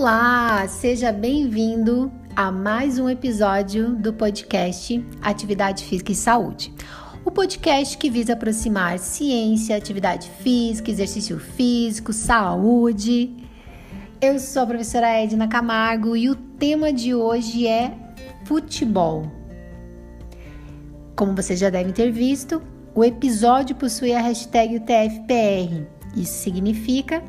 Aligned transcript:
Olá, 0.00 0.64
seja 0.68 1.10
bem-vindo 1.10 2.08
a 2.36 2.52
mais 2.52 3.00
um 3.00 3.10
episódio 3.10 3.96
do 3.96 4.12
podcast 4.12 5.04
Atividade 5.20 5.82
Física 5.82 6.12
e 6.12 6.14
Saúde. 6.14 6.72
O 7.24 7.32
podcast 7.32 7.98
que 7.98 8.08
visa 8.08 8.34
aproximar 8.34 9.00
ciência, 9.00 9.76
atividade 9.76 10.30
física, 10.40 10.88
exercício 10.88 11.40
físico, 11.40 12.12
saúde. 12.12 13.34
Eu 14.20 14.38
sou 14.38 14.62
a 14.62 14.66
professora 14.66 15.08
Edna 15.08 15.48
Camargo 15.48 16.16
e 16.16 16.30
o 16.30 16.36
tema 16.36 16.92
de 16.92 17.12
hoje 17.12 17.66
é 17.66 17.92
futebol. 18.44 19.28
Como 21.16 21.34
vocês 21.34 21.58
já 21.58 21.70
devem 21.70 21.92
ter 21.92 22.12
visto, 22.12 22.62
o 22.94 23.02
episódio 23.02 23.74
possui 23.74 24.12
a 24.12 24.20
hashtag 24.20 24.76
UTFPR. 24.76 25.88
Isso 26.14 26.34
significa 26.34 27.20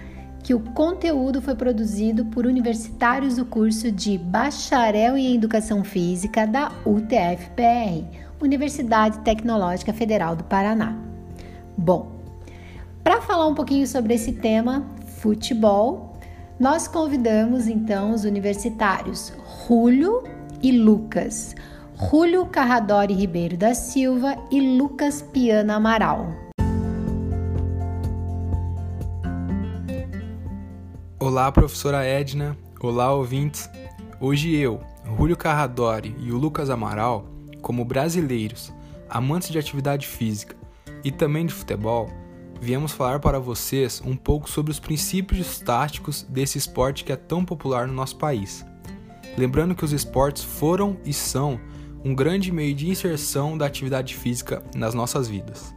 que 0.50 0.54
o 0.56 0.60
conteúdo 0.60 1.44
foi 1.44 1.54
produzido 1.54 2.26
por 2.26 2.48
universitários 2.48 3.36
do 3.36 3.46
curso 3.46 3.92
de 3.92 4.18
Bacharel 4.18 5.16
em 5.16 5.36
Educação 5.36 5.84
Física 5.84 6.48
da 6.48 6.72
UTFPR, 6.84 8.04
Universidade 8.42 9.20
Tecnológica 9.20 9.94
Federal 9.94 10.36
do 10.36 10.44
Paraná. 10.44 10.98
Bom, 11.78 12.14
para 13.04 13.22
falar 13.22 13.46
um 13.46 13.54
pouquinho 13.54 13.86
sobre 13.86 14.16
esse 14.16 14.32
tema, 14.32 14.84
futebol, 15.20 16.18
nós 16.60 16.88
convidamos 16.88 17.68
então 17.68 18.12
os 18.12 18.24
universitários 18.24 19.32
Julio 19.68 20.24
e 20.64 20.72
Lucas. 20.72 21.56
Julio 22.10 22.48
Carradori 22.48 23.14
Ribeiro 23.14 23.56
da 23.56 23.76
Silva 23.76 24.36
e 24.50 24.60
Lucas 24.80 25.22
Piana 25.22 25.76
Amaral. 25.76 26.49
Olá, 31.30 31.52
professora 31.52 32.04
Edna. 32.04 32.58
Olá, 32.80 33.14
ouvintes. 33.14 33.70
Hoje 34.20 34.56
eu, 34.56 34.82
Julio 35.16 35.38
Carradori 35.38 36.16
e 36.18 36.32
o 36.32 36.40
Lucas 36.40 36.72
Amaral, 36.72 37.24
como 37.62 37.86
brasileiros, 37.86 38.74
amantes 39.08 39.50
de 39.50 39.60
atividade 39.60 40.08
física 40.08 40.56
e 41.04 41.12
também 41.12 41.46
de 41.46 41.54
futebol, 41.54 42.10
viemos 42.60 42.94
falar 42.94 43.20
para 43.20 43.38
vocês 43.38 44.02
um 44.04 44.16
pouco 44.16 44.50
sobre 44.50 44.72
os 44.72 44.80
princípios 44.80 45.60
táticos 45.60 46.24
desse 46.24 46.58
esporte 46.58 47.04
que 47.04 47.12
é 47.12 47.16
tão 47.16 47.46
popular 47.46 47.86
no 47.86 47.94
nosso 47.94 48.16
país. 48.18 48.66
Lembrando 49.38 49.76
que 49.76 49.86
os 49.86 49.94
esportes 49.94 50.44
foram 50.44 50.98
e 51.06 51.14
são 51.14 51.60
um 52.04 52.16
grande 52.16 52.52
meio 52.52 52.74
de 52.74 52.90
inserção 52.90 53.56
da 53.56 53.68
atividade 53.68 54.16
física 54.16 54.64
nas 54.76 54.96
nossas 54.96 55.28
vidas. 55.28 55.76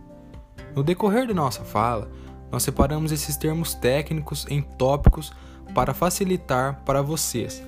No 0.75 0.83
decorrer 0.83 1.27
da 1.27 1.35
nossa 1.35 1.63
fala, 1.63 2.11
nós 2.53 2.62
separamos 2.62 3.11
esses 3.11 3.36
termos 3.36 3.72
técnicos 3.72 4.47
em 4.48 4.61
tópicos 4.61 5.33
para 5.75 5.95
facilitar 5.95 6.83
para 6.84 7.00
vocês. 7.00 7.62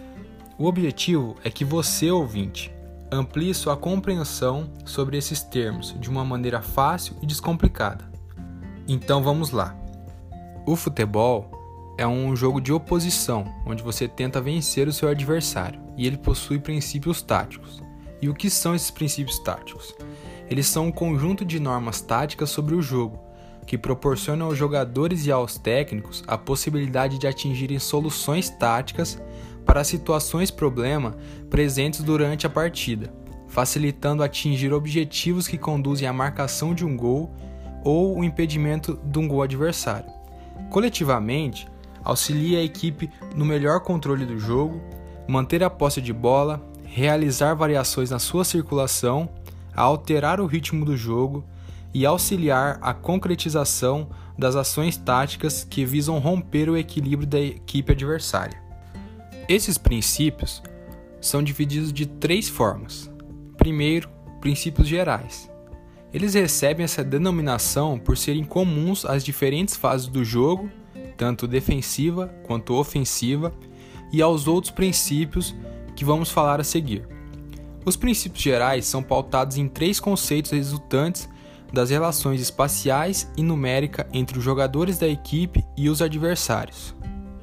O 0.59 0.67
objetivo 0.67 1.35
é 1.43 1.51
que 1.51 1.65
você, 1.65 2.11
ouvinte, 2.11 2.71
amplie 3.11 3.55
sua 3.55 3.77
compreensão 3.77 4.71
sobre 4.85 5.17
esses 5.17 5.43
termos 5.43 5.97
de 5.99 6.11
uma 6.11 6.25
maneira 6.25 6.61
fácil 6.61 7.17
e 7.23 7.27
descomplicada. 7.27 8.05
Então 8.87 9.23
vamos 9.23 9.51
lá. 9.51 9.75
O 10.67 10.77
futebol 10.77 11.51
é 11.97 12.07
um 12.07 12.37
jogo 12.37 12.61
de 12.61 12.73
oposição, 12.73 13.45
onde 13.67 13.83
você 13.83 14.07
tenta 14.07 14.41
vencer 14.41 14.87
o 14.87 14.93
seu 14.93 15.09
adversário, 15.09 15.81
e 15.97 16.07
ele 16.07 16.19
possui 16.19 16.59
princípios 16.59 17.23
táticos. 17.23 17.83
E 18.21 18.29
o 18.29 18.35
que 18.35 18.51
são 18.51 18.75
esses 18.75 18.91
princípios 18.91 19.39
táticos? 19.39 19.95
Eles 20.49 20.67
são 20.67 20.89
um 20.89 20.93
conjunto 20.93 21.45
de 21.45 21.59
normas 21.59 22.01
táticas 22.01 22.51
sobre 22.51 22.75
o 22.75 22.83
jogo, 22.83 23.19
que 23.67 23.79
proporciona 23.79 24.45
aos 24.45 24.57
jogadores 24.57 25.27
e 25.27 25.33
aos 25.33 25.59
técnicos 25.59 26.23
a 26.27 26.37
possibilidade 26.37 27.19
de 27.19 27.27
atingirem 27.27 27.79
soluções 27.79 28.51
táticas 28.51 29.21
para 29.65 29.85
situações 29.85 30.51
problema 30.51 31.17
presentes 31.49 32.03
durante 32.03 32.47
a 32.47 32.51
partida, 32.51 33.13
facilitando 33.49 34.23
atingir 34.23 34.73
objetivos 34.73 35.49
que 35.49 35.57
conduzem 35.57 36.07
à 36.07 36.13
marcação 36.13 36.75
de 36.75 36.85
um 36.85 36.97
gol 36.97 37.35
ou 37.83 38.19
o 38.19 38.25
impedimento 38.25 38.99
de 39.05 39.19
um 39.19 39.27
gol 39.29 39.43
adversário. 39.43 40.11
Coletivamente, 40.71 41.67
auxilia 42.03 42.59
a 42.59 42.63
equipe 42.63 43.11
no 43.35 43.45
melhor 43.45 43.81
controle 43.81 44.27
do 44.27 44.39
jogo, 44.39 44.81
manter 45.27 45.63
a 45.63 45.71
posse 45.71 46.01
de 46.01 46.13
bola, 46.13 46.63
realizar 46.85 47.55
variações 47.55 48.11
na 48.11 48.19
sua 48.19 48.45
circulação, 48.45 49.29
alterar 49.75 50.41
o 50.41 50.47
ritmo 50.47 50.85
do 50.85 50.97
jogo, 50.97 51.45
e 51.95 52.05
auxiliar 52.05 52.79
a 52.83 52.93
concretização 52.93 54.11
das 54.37 54.57
ações 54.57 54.97
táticas 54.97 55.63
que 55.63 55.85
visam 55.85 56.19
romper 56.19 56.69
o 56.69 56.77
equilíbrio 56.77 57.29
da 57.29 57.41
equipe 57.41 57.93
adversária. 57.93 58.61
Esses 59.49 59.79
princípios 59.79 60.61
são 61.21 61.43
divididos 61.43 61.93
de 61.93 62.05
três 62.05 62.49
formas. 62.49 63.11
Primeiro, 63.57 64.11
princípios 64.41 64.89
gerais. 64.89 65.51
Eles 66.13 66.35
recebem 66.35 66.85
essa 66.85 67.03
denominação 67.03 67.99
por 67.99 68.17
serem 68.17 68.45
comuns 68.45 69.05
às 69.05 69.25
diferentes 69.25 69.77
fases 69.77 70.07
do 70.07 70.25
jogo, 70.25 70.71
tanto 71.17 71.47
defensiva 71.47 72.29
quanto 72.45 72.75
ofensiva, 72.75 73.53
e 74.13 74.21
aos 74.21 74.47
outros 74.47 74.71
princípios 74.73 75.55
que 75.97 76.05
vamos 76.05 76.31
falar 76.31 76.61
a 76.61 76.65
seguir. 76.65 77.07
Os 77.85 77.97
princípios 77.97 78.43
gerais 78.43 78.87
são 78.87 79.03
pautados 79.03 79.57
em 79.57 79.69
três 79.69 80.01
conceitos 80.01 80.53
resultantes 80.53 81.29
das 81.75 81.91
relações 81.91 82.41
espaciais 82.41 83.31
e 83.37 83.43
numérica 83.43 84.07
entre 84.13 84.39
os 84.39 84.45
jogadores 84.45 84.99
da 84.99 85.09
equipe 85.09 85.65
e 85.77 85.91
os 85.91 86.01
adversários. 86.01 86.95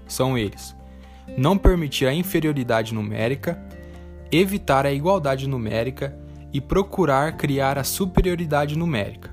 São 0.08 0.38
eles: 0.38 0.75
não 1.38 1.58
permitir 1.58 2.08
a 2.08 2.14
inferioridade 2.14 2.94
numérica, 2.94 3.62
evitar 4.31 4.86
a 4.86 4.92
igualdade 4.92 5.47
numérica 5.47 6.18
e 6.53 6.59
procurar 6.59 7.38
criar 7.38 7.78
a 7.78 7.84
superioridade 7.84 8.78
numérica. 8.78 9.30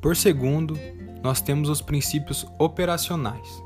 Por 0.00 0.14
segundo, 0.14 0.78
nós 1.22 1.40
temos 1.40 1.68
os 1.68 1.80
princípios 1.80 2.46
operacionais. 2.58 3.62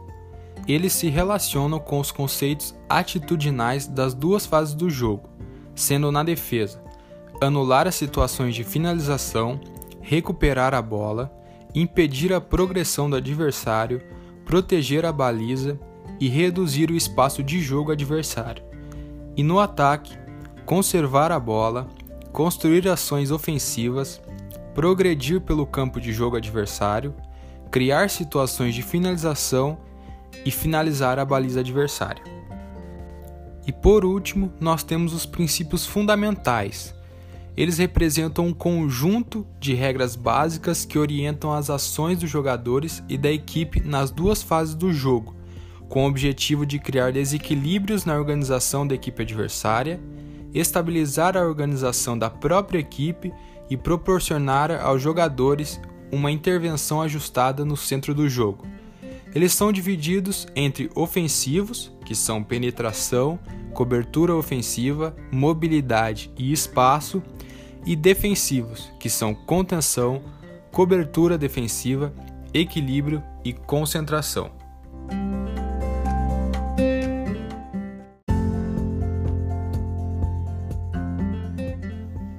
Eles 0.66 0.92
se 0.92 1.08
relacionam 1.08 1.78
com 1.78 1.98
os 1.98 2.12
conceitos 2.12 2.74
atitudinais 2.88 3.86
das 3.86 4.14
duas 4.14 4.46
fases 4.46 4.74
do 4.74 4.88
jogo, 4.88 5.28
sendo 5.74 6.12
na 6.12 6.22
defesa 6.22 6.88
anular 7.40 7.86
as 7.86 7.94
situações 7.94 8.54
de 8.54 8.64
finalização 8.64 9.60
recuperar 10.08 10.72
a 10.72 10.80
bola, 10.80 11.30
impedir 11.74 12.32
a 12.32 12.40
progressão 12.40 13.10
do 13.10 13.16
adversário, 13.16 14.00
proteger 14.42 15.04
a 15.04 15.12
baliza 15.12 15.78
e 16.18 16.30
reduzir 16.30 16.90
o 16.90 16.96
espaço 16.96 17.42
de 17.42 17.60
jogo 17.60 17.92
adversário. 17.92 18.64
E 19.36 19.42
no 19.42 19.60
ataque, 19.60 20.16
conservar 20.64 21.30
a 21.30 21.38
bola, 21.38 21.86
construir 22.32 22.88
ações 22.88 23.30
ofensivas, 23.30 24.18
progredir 24.74 25.42
pelo 25.42 25.66
campo 25.66 26.00
de 26.00 26.10
jogo 26.10 26.36
adversário, 26.36 27.14
criar 27.70 28.08
situações 28.08 28.74
de 28.74 28.80
finalização 28.80 29.76
e 30.42 30.50
finalizar 30.50 31.18
a 31.18 31.24
baliza 31.24 31.60
adversária. 31.60 32.22
E 33.66 33.72
por 33.72 34.06
último, 34.06 34.50
nós 34.58 34.82
temos 34.82 35.12
os 35.12 35.26
princípios 35.26 35.84
fundamentais, 35.84 36.94
eles 37.58 37.76
representam 37.76 38.46
um 38.46 38.52
conjunto 38.52 39.44
de 39.58 39.74
regras 39.74 40.14
básicas 40.14 40.84
que 40.84 40.96
orientam 40.96 41.52
as 41.52 41.68
ações 41.68 42.16
dos 42.16 42.30
jogadores 42.30 43.02
e 43.08 43.18
da 43.18 43.32
equipe 43.32 43.80
nas 43.80 44.12
duas 44.12 44.40
fases 44.40 44.76
do 44.76 44.92
jogo, 44.92 45.34
com 45.88 46.04
o 46.04 46.08
objetivo 46.08 46.64
de 46.64 46.78
criar 46.78 47.10
desequilíbrios 47.10 48.04
na 48.04 48.16
organização 48.16 48.86
da 48.86 48.94
equipe 48.94 49.22
adversária, 49.22 49.98
estabilizar 50.54 51.36
a 51.36 51.42
organização 51.42 52.16
da 52.16 52.30
própria 52.30 52.78
equipe 52.78 53.32
e 53.68 53.76
proporcionar 53.76 54.70
aos 54.70 55.02
jogadores 55.02 55.80
uma 56.12 56.30
intervenção 56.30 57.02
ajustada 57.02 57.64
no 57.64 57.76
centro 57.76 58.14
do 58.14 58.28
jogo. 58.28 58.68
Eles 59.34 59.52
são 59.52 59.72
divididos 59.72 60.46
entre 60.54 60.88
ofensivos, 60.94 61.92
que 62.06 62.14
são 62.14 62.40
penetração, 62.40 63.36
cobertura 63.74 64.32
ofensiva, 64.32 65.14
mobilidade 65.32 66.30
e 66.38 66.52
espaço, 66.52 67.20
e 67.88 67.96
defensivos, 67.96 68.92
que 68.98 69.08
são 69.08 69.34
contenção, 69.34 70.20
cobertura 70.70 71.38
defensiva, 71.38 72.12
equilíbrio 72.52 73.22
e 73.42 73.54
concentração. 73.54 74.50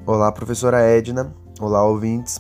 Olá, 0.06 0.32
professora 0.32 0.82
Edna. 0.82 1.34
Olá, 1.60 1.84
ouvintes. 1.84 2.40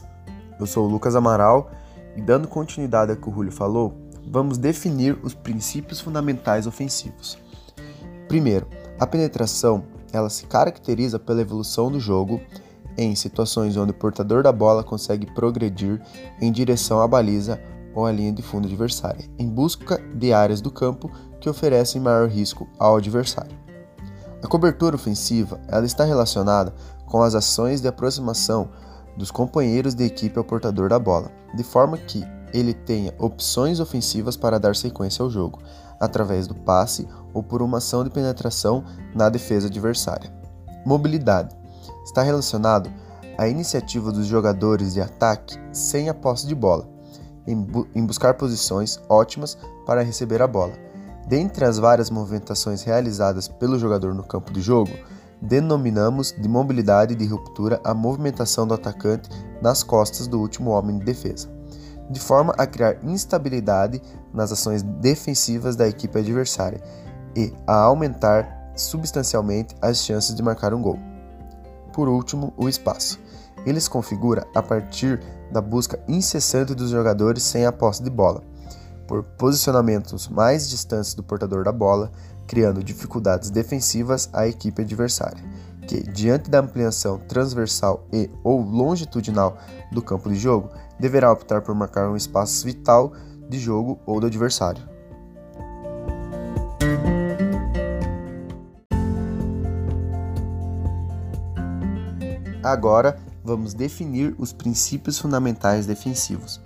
Eu 0.60 0.68
sou 0.68 0.86
o 0.86 0.92
Lucas 0.92 1.16
Amaral 1.16 1.72
e, 2.16 2.22
dando 2.22 2.48
continuidade 2.48 3.10
ao 3.10 3.18
que 3.18 3.28
o 3.28 3.34
Julio 3.34 3.52
falou, 3.52 3.92
vamos 4.28 4.60
definir 4.60 5.18
os 5.24 5.34
princípios 5.34 6.00
fundamentais 6.00 6.68
ofensivos. 6.68 7.40
Primeiro, 8.28 8.68
a 9.00 9.08
penetração 9.08 9.84
ela 10.14 10.30
se 10.30 10.46
caracteriza 10.46 11.18
pela 11.18 11.42
evolução 11.42 11.92
do 11.92 12.00
jogo 12.00 12.40
em 13.00 13.16
situações 13.16 13.78
onde 13.78 13.92
o 13.92 13.94
portador 13.94 14.44
da 14.44 14.51
bola 14.51 14.84
consegue 14.84 15.25
progredir 15.25 16.01
em 16.42 16.51
direção 16.51 17.00
à 17.00 17.07
baliza 17.07 17.60
ou 17.96 18.06
a 18.06 18.12
linha 18.12 18.34
de 18.34 18.42
fundo 18.42 18.68
adversária, 18.68 19.25
em 19.40 19.48
busca 19.48 19.98
de 20.13 20.34
áreas 20.34 20.60
do 20.60 20.69
campo 20.69 21.10
que 21.40 21.50
oferecem 21.50 22.01
maior 22.01 22.28
risco 22.28 22.68
ao 22.78 22.98
adversário. 22.98 23.57
A 24.44 24.48
cobertura 24.48 24.98
ofensiva 24.98 25.60
ela 25.69 25.86
está 25.86 26.04
relacionada 26.04 26.74
com 27.06 27.22
as 27.22 27.36
ações 27.36 27.81
de 27.81 27.88
aproximação 27.88 28.69
dos 29.16 29.31
companheiros 29.31 29.96
de 29.96 30.04
equipe 30.04 30.38
ao 30.38 30.44
portador 30.44 30.90
da 30.90 31.00
bola, 31.00 31.31
de 31.56 31.63
forma 31.63 31.98
que 31.98 32.24
ele 32.54 32.74
tenha 32.74 33.13
opções 33.18 33.80
ofensivas 33.80 34.36
para 34.36 34.60
dar 34.60 34.75
sequência 34.75 35.24
ao 35.24 35.30
jogo, 35.30 35.60
através 36.00 36.48
do 36.48 36.56
passe 36.56 37.07
ou 37.34 37.42
por 37.42 37.62
uma 37.62 37.78
ação 37.78 38.04
de 38.04 38.10
penetração 38.10 38.84
na 39.16 39.30
defesa 39.30 39.68
adversária. 39.68 40.31
Mobilidade 40.86 41.59
está 42.10 42.24
relacionado 42.24 42.92
à 43.38 43.48
iniciativa 43.48 44.12
dos 44.12 44.26
jogadores 44.26 44.94
de 44.94 45.02
ataque 45.02 45.58
sem 45.72 46.10
a 46.10 46.14
posse 46.14 46.48
de 46.48 46.56
bola, 46.56 46.88
em, 47.48 47.56
bu 47.56 47.88
em 47.96 48.06
buscar 48.06 48.34
posições 48.34 49.00
ótimas 49.08 49.58
para 49.86 50.04
receber 50.04 50.42
a 50.42 50.48
bola. 50.48 50.74
Dentre 51.28 51.64
as 51.64 51.78
várias 51.78 52.10
movimentações 52.10 52.82
realizadas 52.84 53.48
pelo 53.48 53.78
jogador 53.78 54.16
no 54.16 54.24
campo 54.24 54.52
de 54.52 54.62
jogo, 54.62 54.92
denominamos 55.42 56.34
de 56.38 56.50
mobilidade 56.50 57.16
de 57.16 57.26
ruptura 57.26 57.80
a 57.84 57.94
movimentação 57.94 58.68
do 58.68 58.74
atacante 58.74 59.30
nas 59.62 59.84
costas 59.84 60.28
do 60.28 60.40
último 60.40 60.72
homem 60.72 60.98
de 60.98 61.06
defesa, 61.06 61.48
de 62.10 62.20
forma 62.20 62.54
a 62.58 62.66
criar 62.66 62.98
instabilidade 63.04 64.02
nas 64.34 64.52
ações 64.52 64.82
defensivas 64.82 65.76
da 65.76 65.88
equipe 65.88 66.18
adversária 66.18 66.82
e 67.36 67.54
a 67.68 67.76
aumentar 67.76 68.74
substancialmente 68.76 69.76
as 69.82 70.04
chances 70.04 70.36
de 70.36 70.42
marcar 70.42 70.74
um 70.74 70.82
gol. 70.82 71.09
Por 72.00 72.07
último, 72.07 72.54
o 72.56 72.69
espaço. 72.69 73.19
Ele 73.66 73.78
se 73.78 73.90
configura 73.90 74.48
a 74.56 74.63
partir 74.63 75.19
da 75.51 75.60
busca 75.60 76.01
incessante 76.07 76.74
dos 76.74 76.92
jogadores 76.92 77.44
sem 77.44 77.66
a 77.66 77.74
posse 77.74 78.01
de 78.01 78.10
bola, 78.10 78.42
por 79.06 79.22
posicionamentos 79.22 80.30
mais 80.30 80.69
distantes 80.69 81.13
do 81.13 81.22
portador 81.22 81.66
da 81.66 81.74
bola, 81.74 82.10
criando 82.48 82.81
dificuldades 82.81 83.50
defensivas 83.50 84.30
à 84.31 84.48
equipe 84.48 84.81
adversária, 84.81 85.44
que, 85.86 86.01
diante 86.01 86.50
da 86.50 86.62
ampliação 86.62 87.19
transversal 87.28 88.07
e 88.13 88.30
ou 88.46 88.62
longitudinal 88.62 89.57
do 89.92 90.01
campo 90.01 90.30
de 90.30 90.36
jogo, 90.36 90.69
deverá 90.98 91.30
optar 91.30 91.62
por 91.62 91.75
marcar 91.75 92.10
um 92.10 92.16
espaço 92.16 92.66
vital 92.66 93.12
de 93.50 93.60
jogo 93.60 94.00
ou 94.06 94.22
do 94.22 94.28
adversário. 94.28 94.88
Agora 102.64 103.18
vamos 103.44 103.74
definir 103.74 104.36
os 104.38 104.52
princípios 104.52 105.18
fundamentais 105.18 105.86
defensivos. 105.86 106.62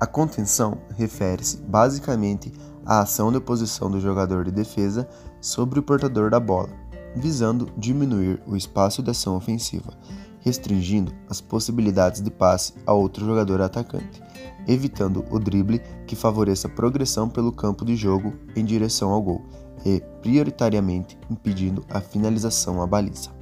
A 0.00 0.06
contenção 0.06 0.78
refere-se 0.96 1.58
basicamente 1.58 2.52
à 2.84 3.00
ação 3.00 3.30
de 3.30 3.38
oposição 3.38 3.90
do 3.90 4.00
jogador 4.00 4.44
de 4.44 4.50
defesa 4.50 5.08
sobre 5.40 5.78
o 5.78 5.82
portador 5.82 6.30
da 6.30 6.40
bola, 6.40 6.70
visando 7.14 7.68
diminuir 7.76 8.40
o 8.46 8.56
espaço 8.56 9.02
de 9.02 9.10
ação 9.10 9.36
ofensiva, 9.36 9.92
restringindo 10.40 11.12
as 11.28 11.40
possibilidades 11.40 12.20
de 12.20 12.30
passe 12.30 12.74
a 12.84 12.92
outro 12.92 13.24
jogador 13.24 13.60
atacante, 13.60 14.22
evitando 14.66 15.24
o 15.30 15.38
drible 15.38 15.80
que 16.06 16.16
favoreça 16.16 16.66
a 16.66 16.70
progressão 16.70 17.28
pelo 17.28 17.52
campo 17.52 17.84
de 17.84 17.94
jogo 17.94 18.32
em 18.56 18.64
direção 18.64 19.10
ao 19.10 19.22
gol 19.22 19.44
e, 19.84 20.00
prioritariamente, 20.20 21.18
impedindo 21.30 21.84
a 21.88 22.00
finalização 22.00 22.82
à 22.82 22.86
baliza. 22.86 23.37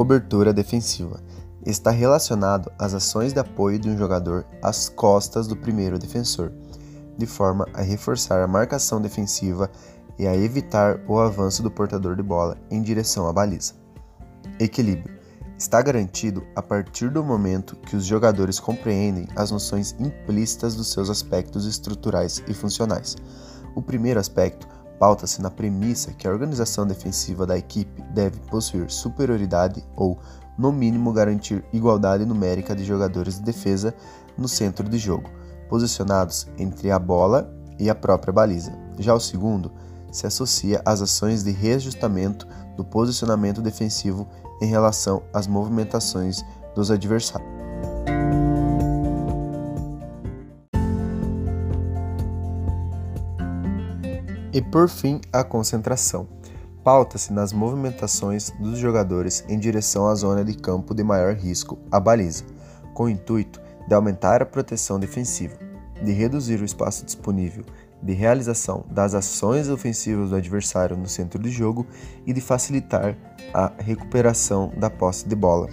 Cobertura 0.00 0.50
defensiva 0.50 1.20
está 1.66 1.90
relacionado 1.90 2.72
às 2.78 2.94
ações 2.94 3.34
de 3.34 3.38
apoio 3.38 3.78
de 3.78 3.90
um 3.90 3.98
jogador 3.98 4.46
às 4.62 4.88
costas 4.88 5.46
do 5.46 5.54
primeiro 5.54 5.98
defensor, 5.98 6.50
de 7.18 7.26
forma 7.26 7.68
a 7.74 7.82
reforçar 7.82 8.42
a 8.42 8.46
marcação 8.46 8.98
defensiva 8.98 9.70
e 10.18 10.26
a 10.26 10.34
evitar 10.34 10.98
o 11.06 11.18
avanço 11.18 11.62
do 11.62 11.70
portador 11.70 12.16
de 12.16 12.22
bola 12.22 12.56
em 12.70 12.80
direção 12.80 13.28
à 13.28 13.32
baliza. 13.34 13.74
Equilíbrio 14.58 15.14
está 15.58 15.82
garantido 15.82 16.46
a 16.56 16.62
partir 16.62 17.10
do 17.10 17.22
momento 17.22 17.76
que 17.76 17.94
os 17.94 18.06
jogadores 18.06 18.58
compreendem 18.58 19.28
as 19.36 19.50
noções 19.50 19.94
implícitas 20.00 20.74
dos 20.74 20.90
seus 20.90 21.10
aspectos 21.10 21.66
estruturais 21.66 22.42
e 22.48 22.54
funcionais. 22.54 23.18
O 23.74 23.82
primeiro 23.82 24.18
aspecto 24.18 24.66
pauta-se 25.00 25.40
na 25.40 25.50
premissa 25.50 26.12
que 26.12 26.28
a 26.28 26.30
organização 26.30 26.86
defensiva 26.86 27.46
da 27.46 27.56
equipe 27.56 28.02
deve 28.12 28.38
possuir 28.40 28.90
superioridade 28.90 29.82
ou, 29.96 30.18
no 30.58 30.70
mínimo, 30.70 31.10
garantir 31.10 31.64
igualdade 31.72 32.26
numérica 32.26 32.76
de 32.76 32.84
jogadores 32.84 33.36
de 33.36 33.42
defesa 33.42 33.94
no 34.36 34.46
centro 34.46 34.86
de 34.86 34.98
jogo, 34.98 35.30
posicionados 35.70 36.46
entre 36.58 36.90
a 36.90 36.98
bola 36.98 37.50
e 37.78 37.88
a 37.88 37.94
própria 37.94 38.30
baliza. 38.30 38.72
Já 38.98 39.14
o 39.14 39.20
segundo 39.20 39.72
se 40.12 40.26
associa 40.26 40.82
às 40.84 41.00
ações 41.00 41.42
de 41.42 41.50
reajustamento 41.50 42.46
do 42.76 42.84
posicionamento 42.84 43.62
defensivo 43.62 44.28
em 44.60 44.66
relação 44.66 45.22
às 45.32 45.46
movimentações 45.46 46.44
dos 46.74 46.90
adversários. 46.90 47.59
E 54.52 54.60
por 54.60 54.88
fim, 54.88 55.20
a 55.32 55.44
concentração. 55.44 56.26
Pauta-se 56.82 57.32
nas 57.32 57.52
movimentações 57.52 58.50
dos 58.58 58.78
jogadores 58.78 59.44
em 59.48 59.58
direção 59.58 60.08
à 60.08 60.14
zona 60.14 60.44
de 60.44 60.54
campo 60.54 60.94
de 60.94 61.04
maior 61.04 61.34
risco, 61.34 61.78
a 61.90 62.00
baliza, 62.00 62.44
com 62.94 63.04
o 63.04 63.08
intuito 63.08 63.60
de 63.86 63.94
aumentar 63.94 64.42
a 64.42 64.46
proteção 64.46 64.98
defensiva, 64.98 65.56
de 66.02 66.12
reduzir 66.12 66.60
o 66.60 66.64
espaço 66.64 67.04
disponível 67.04 67.64
de 68.02 68.12
realização 68.12 68.84
das 68.90 69.14
ações 69.14 69.68
ofensivas 69.68 70.30
do 70.30 70.36
adversário 70.36 70.96
no 70.96 71.06
centro 71.06 71.40
de 71.40 71.50
jogo 71.50 71.86
e 72.26 72.32
de 72.32 72.40
facilitar 72.40 73.16
a 73.52 73.72
recuperação 73.78 74.72
da 74.76 74.88
posse 74.88 75.28
de 75.28 75.34
bola. 75.36 75.68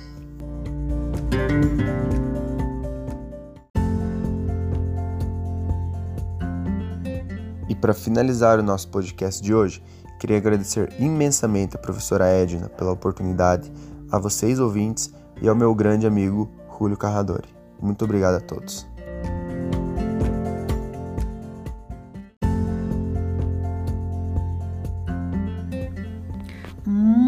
Para 7.80 7.94
finalizar 7.94 8.60
o 8.60 8.64
nosso 8.64 8.88
podcast 8.90 9.42
de 9.42 9.54
hoje, 9.54 9.84
queria 10.20 10.38
agradecer 10.38 10.92
imensamente 11.00 11.76
a 11.76 11.80
professora 11.80 12.28
Edna 12.28 12.70
pela 12.70 12.92
oportunidade, 12.92 13.72
a 14.12 14.18
vocês 14.18 14.60
ouvintes 14.60 15.14
e 15.42 15.48
ao 15.48 15.56
meu 15.56 15.74
grande 15.76 16.08
amigo 16.08 16.50
Julio 16.78 16.98
Carradori. 16.98 17.50
Muito 17.80 18.04
obrigado 18.06 18.36
a 18.36 18.42
todos. 18.42 18.97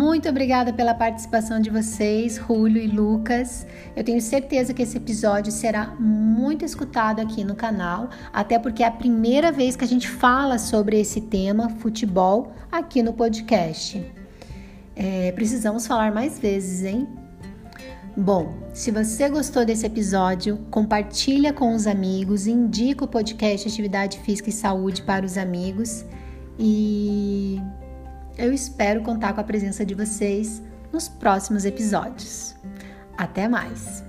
Muito 0.09 0.27
obrigada 0.27 0.73
pela 0.73 0.95
participação 0.95 1.61
de 1.61 1.69
vocês, 1.69 2.37
Julio 2.37 2.81
e 2.81 2.87
Lucas. 2.87 3.67
Eu 3.95 4.03
tenho 4.03 4.19
certeza 4.19 4.73
que 4.73 4.81
esse 4.81 4.97
episódio 4.97 5.51
será 5.51 5.95
muito 5.99 6.65
escutado 6.65 7.19
aqui 7.19 7.43
no 7.43 7.53
canal, 7.53 8.09
até 8.33 8.57
porque 8.57 8.81
é 8.81 8.87
a 8.87 8.91
primeira 8.91 9.51
vez 9.51 9.75
que 9.75 9.83
a 9.83 9.87
gente 9.87 10.09
fala 10.09 10.57
sobre 10.57 10.99
esse 10.99 11.21
tema, 11.21 11.69
futebol, 11.69 12.51
aqui 12.71 13.03
no 13.03 13.13
podcast. 13.13 14.03
É, 14.95 15.31
precisamos 15.33 15.85
falar 15.85 16.11
mais 16.11 16.39
vezes, 16.39 16.83
hein? 16.83 17.07
Bom, 18.17 18.51
se 18.73 18.89
você 18.89 19.29
gostou 19.29 19.63
desse 19.63 19.85
episódio, 19.85 20.57
compartilha 20.71 21.53
com 21.53 21.75
os 21.75 21.85
amigos, 21.85 22.47
indica 22.47 23.05
o 23.05 23.07
podcast 23.07 23.67
Atividade 23.67 24.17
Física 24.21 24.49
e 24.49 24.53
Saúde 24.53 25.03
para 25.03 25.23
os 25.23 25.37
amigos 25.37 26.03
e 26.57 27.61
eu 28.39 28.53
espero 28.53 29.01
contar 29.01 29.33
com 29.33 29.41
a 29.41 29.43
presença 29.43 29.85
de 29.85 29.93
vocês 29.93 30.63
nos 30.93 31.09
próximos 31.09 31.65
episódios. 31.65 32.55
Até 33.17 33.47
mais! 33.47 34.08